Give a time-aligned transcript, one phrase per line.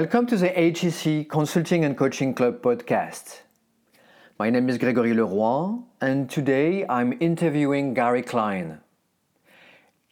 [0.00, 3.40] Welcome to the HEC Consulting and Coaching Club podcast.
[4.38, 8.80] My name is Grégory Leroy, and today I'm interviewing Gary Klein.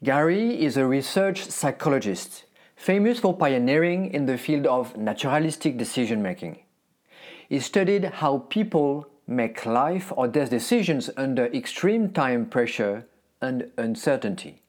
[0.04, 2.44] Gary is a research psychologist
[2.76, 6.58] famous for pioneering in the field of naturalistic decision making.
[7.48, 13.06] He studied how people make life or death decisions under extreme time pressure
[13.40, 14.60] and uncertainty.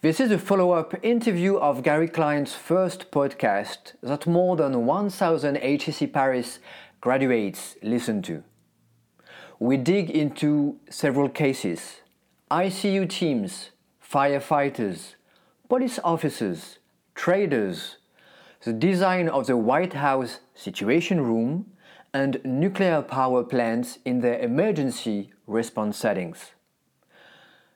[0.00, 5.56] This is a follow up interview of Gary Klein's first podcast that more than 1,000
[5.56, 6.60] HEC Paris
[7.00, 8.44] graduates listen to.
[9.58, 11.96] We dig into several cases
[12.48, 15.16] ICU teams, firefighters,
[15.68, 16.78] police officers,
[17.16, 17.96] traders,
[18.62, 21.72] the design of the White House Situation Room,
[22.14, 26.52] and nuclear power plants in their emergency response settings.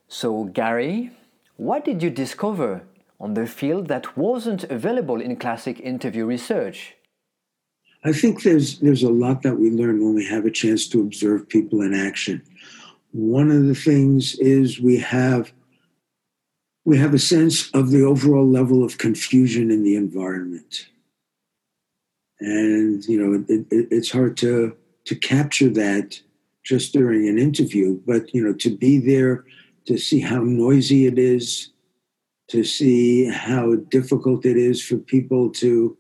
[0.06, 1.10] So, Gary,
[1.56, 2.82] what did you discover
[3.20, 6.94] on the field that wasn't available in classic interview research?
[8.04, 11.00] I think there's there's a lot that we learn when we have a chance to
[11.00, 12.42] observe people in action.
[13.12, 15.52] One of the things is we have
[16.84, 20.88] we have a sense of the overall level of confusion in the environment,
[22.40, 26.20] and you know it, it, it's hard to to capture that
[26.64, 28.00] just during an interview.
[28.04, 29.44] But you know to be there
[29.86, 31.70] to see how noisy it is,
[32.48, 35.96] to see how difficult it is for people to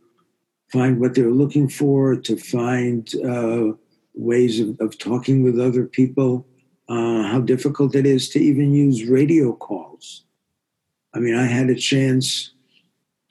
[0.70, 3.72] find what they're looking for, to find uh,
[4.14, 6.46] ways of, of, talking with other people,
[6.88, 10.24] uh, how difficult it is to even use radio calls.
[11.14, 12.52] I mean, I had a chance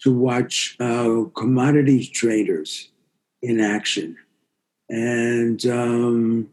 [0.01, 2.89] to watch uh, commodities traders
[3.41, 4.17] in action.
[4.89, 6.49] And um,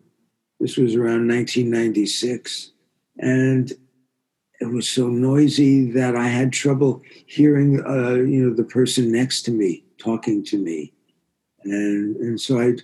[0.60, 2.72] this was around 1996.
[3.18, 3.72] And
[4.60, 9.42] it was so noisy that I had trouble hearing, uh, you know, the person next
[9.42, 10.92] to me talking to me,
[11.64, 12.74] and and so I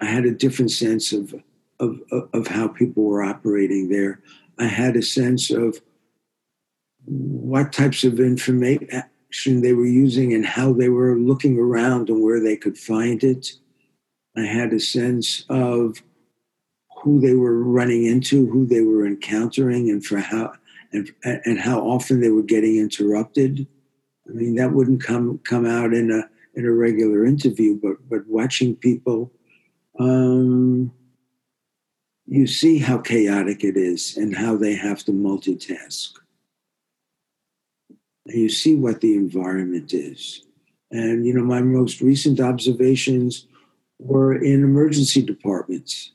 [0.00, 1.34] I had a different sense of
[1.78, 2.00] of
[2.32, 4.20] of how people were operating there.
[4.58, 5.80] I had a sense of
[7.06, 9.02] what types of information
[9.60, 13.52] they were using and how they were looking around and where they could find it.
[14.36, 16.02] I had a sense of
[17.04, 20.54] who they were running into, who they were encountering, and for how
[20.90, 23.66] and and how often they were getting interrupted.
[24.26, 26.22] I mean, that wouldn't come come out in a
[26.58, 29.30] in a regular interview, but but watching people,
[30.00, 30.92] um,
[32.26, 36.08] you see how chaotic it is and how they have to multitask.
[38.26, 40.40] And you see what the environment is.
[40.90, 43.46] And you know, my most recent observations
[43.98, 46.13] were in emergency departments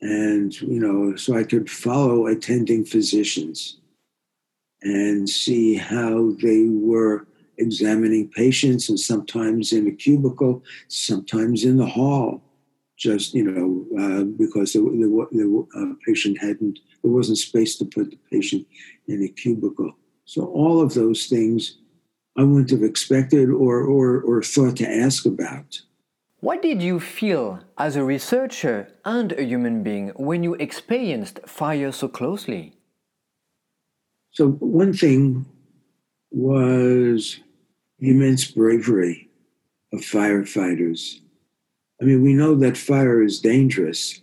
[0.00, 3.78] and you know so i could follow attending physicians
[4.82, 7.26] and see how they were
[7.58, 12.42] examining patients and sometimes in a cubicle sometimes in the hall
[12.96, 18.18] just you know uh, because the, uh, patient hadn't there wasn't space to put the
[18.32, 18.66] patient
[19.06, 19.92] in a cubicle.
[20.24, 21.78] So all of those things
[22.36, 25.80] i wouldn't have expected or or, or thought to ask about
[26.40, 31.90] what did you feel as a researcher and a human being when you experienced fire
[31.92, 32.74] so closely?
[34.32, 35.46] So, one thing
[36.30, 37.40] was
[37.98, 39.30] the immense bravery
[39.92, 41.20] of firefighters.
[42.00, 44.20] I mean, we know that fire is dangerous,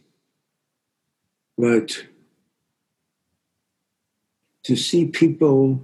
[1.57, 2.06] but
[4.63, 5.84] to see people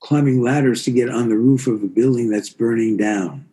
[0.00, 3.46] climbing ladders to get on the roof of a building that's burning down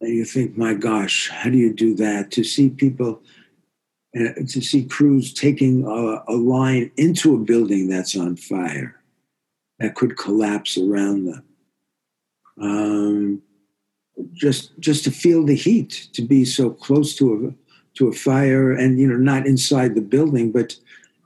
[0.00, 2.30] and you think, my gosh, how do you do that?
[2.32, 3.20] To see people,
[4.18, 9.00] uh, to see crews taking a, a, line into a building that's on fire
[9.78, 11.44] that could collapse around them.
[12.60, 13.42] Um,
[14.32, 18.72] just, just to feel the heat, to be so close to a to a fire,
[18.72, 20.76] and you know, not inside the building, but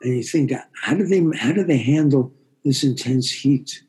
[0.03, 2.33] and you think, how do they how do they handle
[2.65, 3.83] this intense heat?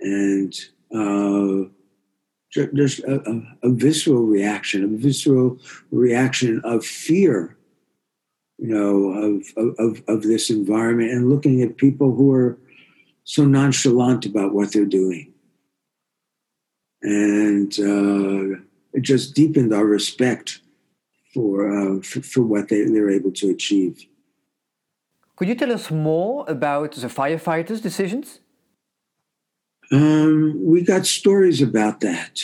[0.00, 0.54] And
[0.94, 1.70] uh,
[2.50, 5.58] just a, a, a, visceral reaction, a visceral
[5.90, 7.56] reaction of fear,
[8.58, 12.58] you know, of, of, of this environment and looking at people who are
[13.24, 15.32] so nonchalant about what they're doing.
[17.02, 18.60] And uh,
[18.94, 20.60] it just deepened our respect
[21.34, 24.06] for, uh, for, for, what they, they're able to achieve.
[25.36, 28.40] Could you tell us more about the firefighters' decisions?
[29.90, 32.40] Um, we got stories about that.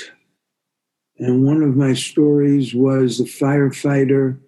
[1.18, 4.38] And one of my stories was the firefighter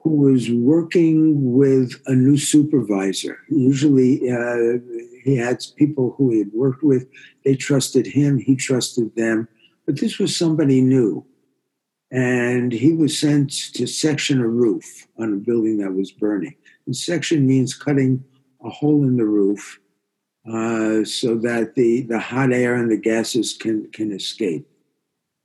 [0.00, 3.38] who was working with a new supervisor.
[3.48, 4.78] Usually, uh,
[5.22, 7.06] he had people who he had worked with.
[7.44, 9.48] They trusted him, he trusted them.
[9.86, 11.24] But this was somebody new.
[12.10, 16.54] And he was sent to section a roof on a building that was burning.
[16.86, 18.24] And section means cutting
[18.64, 19.78] a hole in the roof
[20.46, 24.68] uh, so that the, the hot air and the gases can, can escape.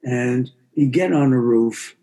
[0.03, 1.95] And you get on a roof,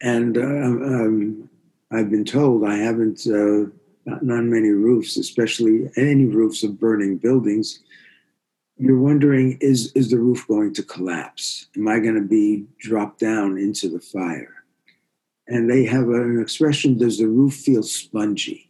[0.00, 1.50] and uh, um,
[1.90, 3.66] I've been told I haven't uh,
[4.10, 7.80] on many roofs, especially any roofs of burning buildings.
[8.76, 11.66] You're wondering, is, is the roof going to collapse?
[11.76, 14.64] Am I going to be dropped down into the fire?
[15.48, 18.69] And they have an expression, does the roof feel spongy?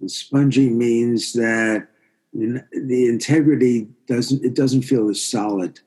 [0.00, 1.88] And spongy means that
[2.32, 5.80] the integrity doesn't, it doesn't feel as solid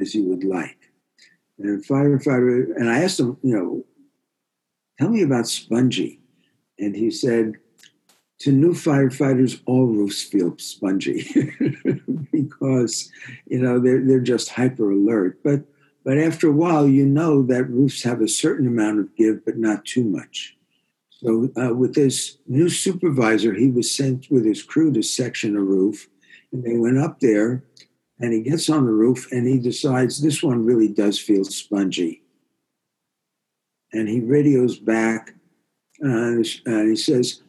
[0.00, 0.78] as you would like.
[1.58, 3.84] And firefighter, and I asked him, you know,
[4.98, 6.20] tell me about spongy.
[6.78, 7.54] And he said,
[8.40, 11.22] to new firefighters, all roofs feel spongy
[12.32, 13.10] because,
[13.46, 15.38] you know, they're, they're just hyper alert.
[15.42, 15.62] But,
[16.04, 19.56] but after a while, you know that roofs have a certain amount of give, but
[19.56, 20.56] not too much.
[21.24, 25.60] So uh, with this new supervisor, he was sent with his crew to section a
[25.60, 26.08] roof.
[26.52, 27.64] And they went up there
[28.20, 32.24] and he gets on the roof and he decides this one really does feel spongy
[33.94, 35.34] and he radios back
[36.00, 37.42] and, and he says,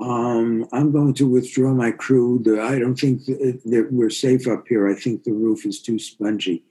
[0.00, 2.42] um, I'm going to withdraw my crew.
[2.60, 4.88] I don't think that we're safe up here.
[4.88, 6.64] I think the roof is too spongy.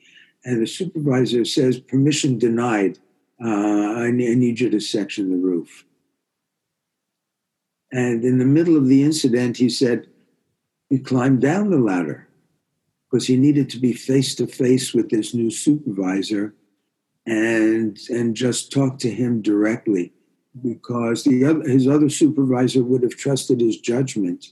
[0.44, 2.98] And the supervisor says, permission denied.
[3.44, 5.86] Uh, I, need you to section the roof.
[7.92, 10.08] And in the middle of the incident, he said,
[10.90, 12.28] he climbed down the ladder
[13.10, 16.54] because he needed to be face to face with this new supervisor
[17.26, 20.12] and and just talk to him directly
[20.64, 24.48] because the other, his other supervisor would have trusted his judgment.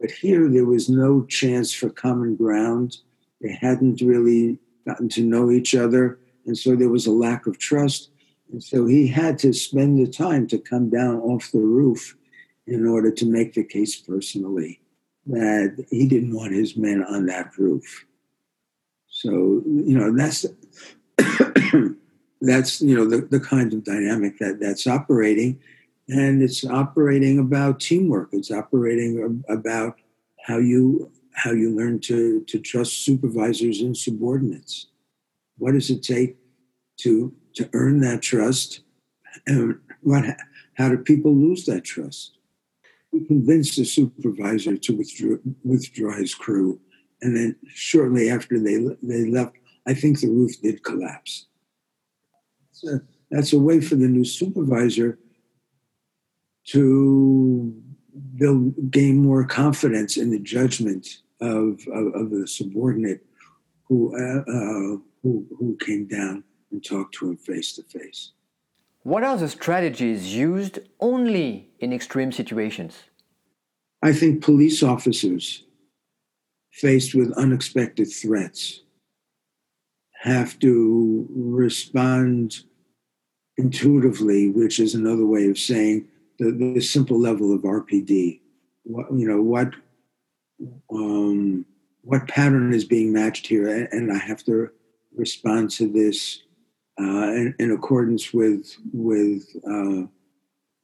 [0.00, 2.96] But here there was no chance for common ground.
[3.40, 6.18] They hadn't really gotten to know each other.
[6.46, 8.10] And so there was a lack of trust.
[8.50, 12.16] And so he had to spend the time to come down off the roof
[12.66, 14.80] in order to make the case personally
[15.26, 18.06] that he didn't want his men on that roof.
[19.08, 20.44] So you know that's
[22.40, 25.60] that's you know the, the kind of dynamic that that's operating.
[26.06, 28.28] And it's operating about teamwork.
[28.32, 29.96] It's operating about
[30.46, 34.88] how you how you learn to to trust supervisors and subordinates.
[35.56, 36.36] What does it take
[36.98, 38.80] to to earn that trust?
[39.46, 40.24] And what
[40.74, 42.33] how do people lose that trust
[43.14, 46.80] we convinced the supervisor to withdraw withdraw his crew
[47.22, 49.56] and then shortly after they they left
[49.86, 51.46] i think the roof did collapse
[52.84, 53.00] a,
[53.30, 55.18] that's a way for the new supervisor
[56.64, 57.74] to
[58.36, 61.06] build gain more confidence in the judgment
[61.40, 63.24] of, of, of the subordinate
[63.86, 68.32] who, uh, uh, who, who came down and talked to him face to face.
[69.04, 73.04] What are the strategies used only in extreme situations?
[74.02, 75.62] I think police officers
[76.72, 78.80] faced with unexpected threats
[80.22, 82.60] have to respond
[83.58, 86.08] intuitively, which is another way of saying
[86.38, 88.40] the, the simple level of RPD.
[88.84, 89.74] What, you know, what
[90.90, 91.66] um,
[92.00, 94.70] what pattern is being matched here, and, I have to
[95.14, 96.42] respond to this
[96.98, 100.06] in, in, accordance with with uh,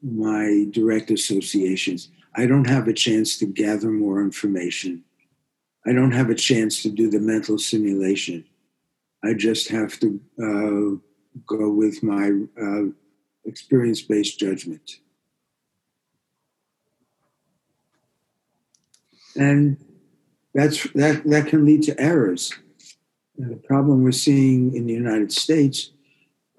[0.03, 2.09] my direct associations.
[2.37, 5.05] I don't have a chance to gather more information.
[5.87, 8.45] I don't have a chance to do the mental simulation.
[9.25, 12.85] I just have to uh, go with my uh,
[13.45, 14.99] experience based judgment.
[19.37, 19.77] And
[20.55, 22.53] that's, that, that can lead to errors.
[23.39, 25.93] And the problem we're seeing in the United States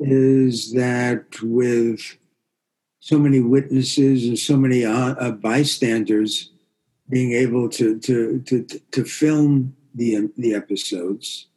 [0.01, 2.01] is that with
[2.99, 6.51] so many witnesses and so many uh, uh, bystanders
[7.09, 11.47] being able to, to, to, to film the, the episodes,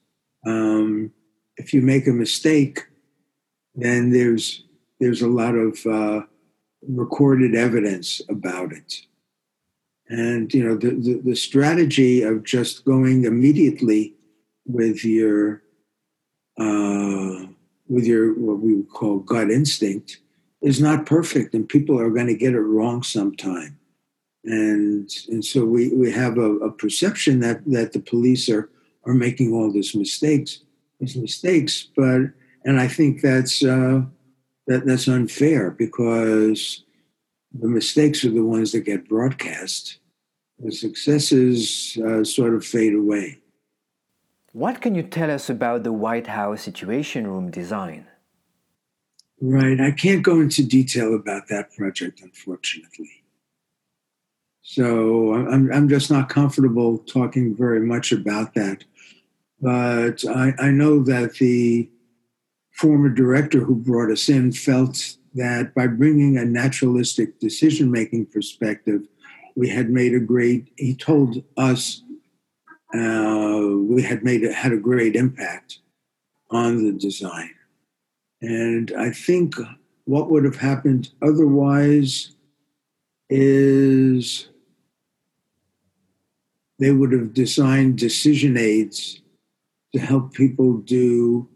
[0.47, 1.11] um,
[1.57, 2.81] if you make a mistake,
[3.75, 4.65] then there's
[5.01, 6.23] there's a lot of uh,
[6.89, 8.95] recorded evidence about it.
[10.09, 14.15] And you know the, the, the strategy of just going immediately
[14.67, 15.63] with your
[16.59, 17.47] uh,
[17.89, 20.19] with your what we would call gut instinct
[20.63, 23.79] is not perfect, and people are going to get it wrong sometime.
[24.45, 28.71] And and so we, we have a, a perception that that the police are
[29.05, 30.61] are making all these mistakes,
[31.01, 32.23] these mistakes, but
[32.65, 34.03] and I think that's uh,
[34.67, 36.85] that that's unfair because
[37.53, 39.99] the mistakes are the ones that get broadcast.
[40.59, 43.41] The successes uh, sort of fade away.
[44.55, 48.07] What can you tell us about the White House Situation Room design?
[49.41, 49.81] Right.
[49.81, 53.25] I can't go into detail about that project, unfortunately.
[54.63, 58.85] So I'm, I'm just not comfortable talking very much about that.
[59.61, 61.91] But I, I know that the
[62.71, 69.03] former director who brought us in felt that by bringing a naturalistic decision making perspective,
[69.57, 72.04] we had made a great, he told us
[72.95, 75.81] uh, we had made had a great impact
[76.51, 77.51] on the design.
[78.41, 79.55] And I think
[80.05, 82.37] what would have happened otherwise
[83.31, 84.49] is
[86.79, 89.23] they would have designed decision aids
[89.93, 91.49] to help people do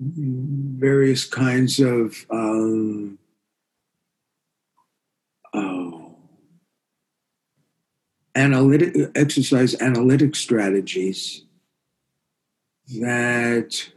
[0.00, 3.18] various kinds of um,
[5.52, 5.83] oh,
[8.34, 11.44] analytic exercise analytic strategies
[13.00, 13.88] that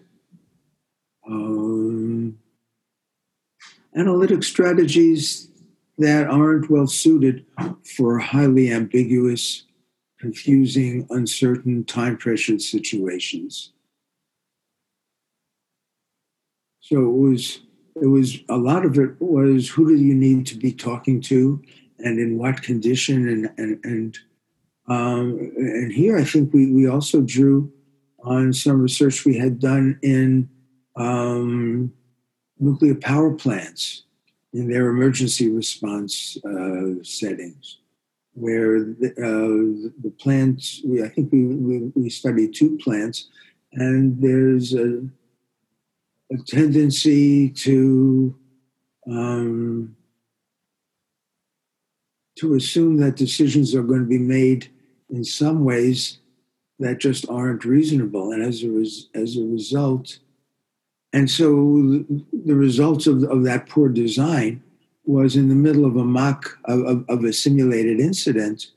[1.27, 2.37] um,
[3.95, 5.49] analytic strategies
[5.97, 7.45] that aren't well suited
[7.83, 9.63] for highly ambiguous,
[10.19, 13.73] confusing, uncertain, time pressured situations.
[16.79, 17.59] So it was
[18.01, 21.61] it was a lot of it was who do you need to be talking to
[21.99, 24.17] and in what condition and and and
[24.87, 27.71] um, and here I think we we also drew
[28.23, 30.49] on some research we had done in
[30.95, 31.93] um,
[32.59, 34.03] nuclear power plants
[34.53, 37.79] in their emergency response uh, settings,
[38.33, 43.29] where the, uh, the plants, we, I think we, we, we, studied two plants,
[43.73, 45.03] and there's a,
[46.31, 48.35] a tendency to
[49.09, 49.95] um,
[52.39, 54.69] to assume that decisions are going to be made
[55.09, 56.19] in some ways
[56.79, 60.19] that just aren't reasonable, and as a res- as a result,
[61.13, 62.05] and so
[62.45, 64.61] the results of, of that poor design
[65.05, 68.67] was in the middle of a mock of, of, of a simulated incident.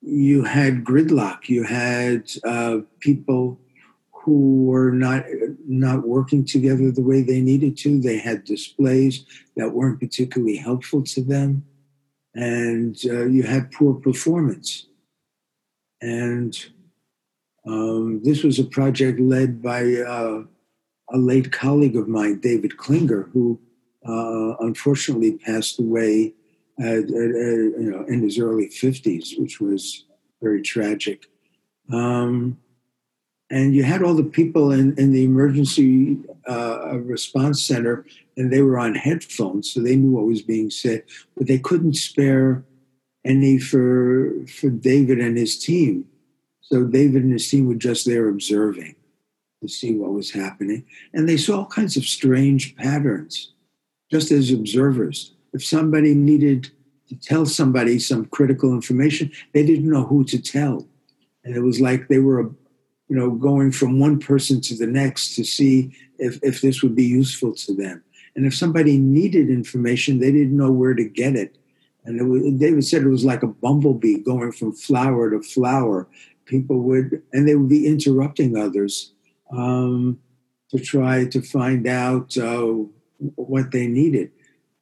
[0.00, 1.48] You had gridlock.
[1.48, 3.58] You had uh, people
[4.12, 5.24] who were not
[5.66, 8.00] not working together the way they needed to.
[8.00, 9.24] They had displays
[9.56, 11.64] that weren't particularly helpful to them,
[12.36, 14.86] and uh, you had poor performance.
[16.02, 16.54] And
[17.66, 20.42] um, this was a project led by uh,
[21.12, 23.58] a late colleague of mine, David Klinger, who
[24.06, 26.34] uh, unfortunately passed away
[26.78, 30.04] at, at, at, you know, in his early 50s, which was
[30.42, 31.26] very tragic.
[31.90, 32.58] Um,
[33.50, 38.04] and you had all the people in, in the emergency uh, response center,
[38.36, 41.04] and they were on headphones, so they knew what was being said,
[41.36, 42.64] but they couldn't spare
[43.24, 46.04] any for for David and his team.
[46.60, 48.96] So David and his team were just there observing
[49.62, 50.84] to see what was happening.
[51.12, 53.52] And they saw all kinds of strange patterns,
[54.10, 55.34] just as observers.
[55.52, 56.70] If somebody needed
[57.08, 60.86] to tell somebody some critical information, they didn't know who to tell.
[61.44, 62.50] And it was like they were,
[63.08, 66.96] you know, going from one person to the next to see if, if this would
[66.96, 68.02] be useful to them.
[68.36, 71.56] And if somebody needed information, they didn't know where to get it.
[72.04, 76.06] And it was, David said it was like a bumblebee going from flower to flower.
[76.44, 79.12] People would, and they would be interrupting others
[79.50, 80.20] um,
[80.70, 82.74] to try to find out uh,
[83.34, 84.30] what they needed.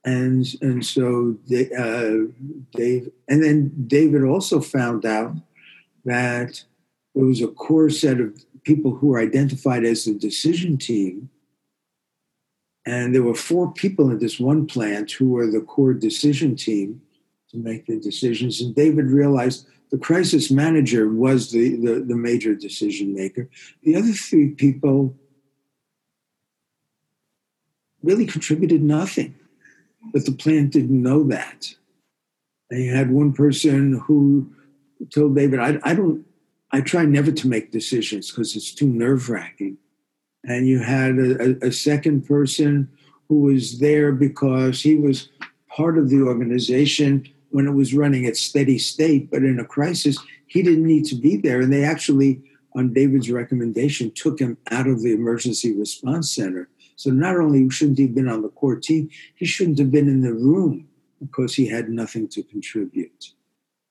[0.05, 2.31] And, and so they, uh,
[2.73, 5.37] Dave, and then David also found out
[6.05, 6.63] that
[7.15, 11.31] there was a core set of people who were identified as the decision team.
[12.87, 17.01] And there were four people in this one plant who were the core decision team
[17.51, 18.61] to make the decisions.
[18.61, 23.49] And David realized the crisis manager was the, the, the major decision maker.
[23.83, 25.17] The other three people
[28.03, 29.35] really contributed nothing,
[30.13, 31.75] but the plant didn't know that.
[32.71, 34.53] They had one person who
[35.11, 36.27] told David, I, I don't,
[36.71, 39.79] I try never to make decisions because it's too nerve wracking.
[40.47, 42.89] And you had a, a, second person
[43.29, 45.31] who was there because he was
[45.69, 50.19] part of the organization when it was running at steady state, but in a crisis,
[50.47, 51.61] he didn't need to be there.
[51.61, 52.43] And they actually,
[52.75, 56.69] on David's recommendation, took him out of the emergency response center.
[56.97, 60.09] So not only shouldn't he have been on the core team, he shouldn't have been
[60.09, 60.89] in the room
[61.21, 63.33] because he had nothing to contribute.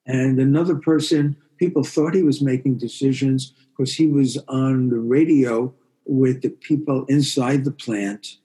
[0.05, 5.74] And another person, people thought he was making decisions because he was on the radio
[6.05, 8.38] with the people inside the plant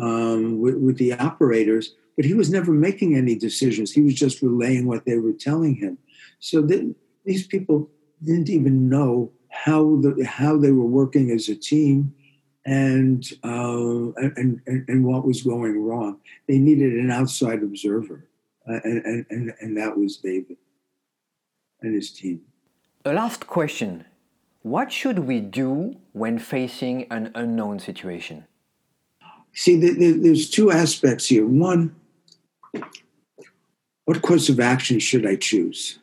[0.00, 3.92] um, with, with the operators, but he was never making any decisions.
[3.92, 5.98] He was just relaying what they were telling him.
[6.38, 7.90] So th- these people
[8.22, 12.14] didn't even know how the how they were working as a team
[12.66, 16.20] and, uh, and, and, and what was going wrong.
[16.46, 18.28] They needed an outside observer,
[18.68, 20.58] uh, and, and, and that was David
[21.80, 22.42] and his team.
[23.04, 24.04] A last question.
[24.62, 28.44] What should we do when facing an unknown situation?
[29.52, 31.46] See, there's two aspects here.
[31.46, 31.94] One,
[34.04, 35.98] what course of action should I choose?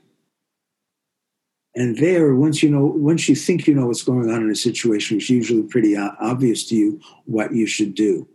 [1.75, 4.55] And there, once you know, once you think you know what's going on in a
[4.55, 8.27] situation, it's usually pretty obvious to you what you should do.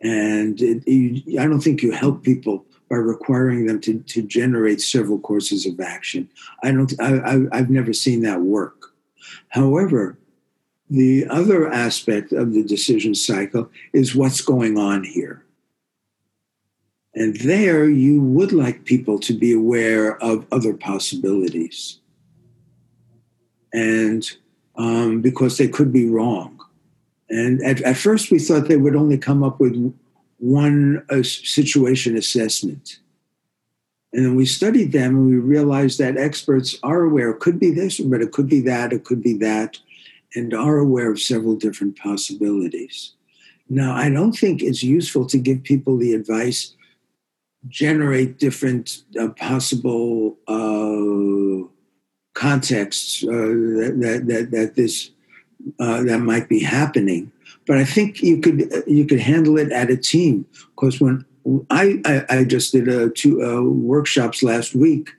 [0.00, 5.18] And it, I don't think you help people by requiring them to, to generate several
[5.18, 6.30] courses of action.
[6.62, 6.92] I don't.
[6.98, 8.89] I, I, I've never seen that work.
[9.48, 10.18] However,
[10.88, 15.44] the other aspect of the decision cycle is what's going on here.
[17.14, 21.98] And there, you would like people to be aware of other possibilities
[23.72, 24.28] and
[24.76, 26.58] um, because they could be wrong.
[27.28, 29.94] And at, at, first, we thought they would only come up with
[30.38, 32.98] one uh, situation assessment.
[34.12, 37.70] And then we studied them and we realized that experts are aware, it could be
[37.70, 39.78] this, but it could be that, it could be that,
[40.34, 43.12] and are aware of several different possibilities.
[43.68, 46.74] Now, I don't think it's useful to give people the advice
[47.68, 51.68] generate different uh, possible uh,
[52.34, 55.10] contexts uh, that, that, that this
[55.78, 57.30] uh, that might be happening.
[57.66, 61.24] But I think you could you could handle it at a team because when
[61.70, 65.10] I, I, I just did a two uh, workshops last week,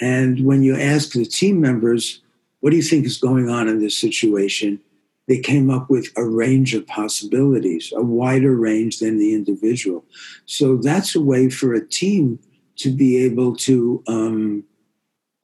[0.00, 2.20] and when you ask the team members,
[2.60, 4.80] "What do you think is going on in this situation?"
[5.28, 10.04] they came up with a range of possibilities, a wider range than the individual.
[10.46, 12.38] So that's a way for a team
[12.76, 14.64] to be able to um,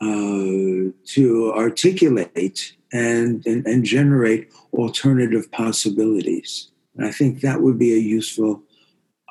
[0.01, 6.71] uh, to articulate and, and, and generate alternative possibilities.
[6.97, 8.68] And I think that would be a useful uh,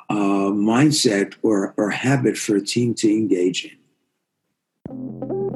[0.10, 5.47] Uh, mindset or, or habit for a team to engage in.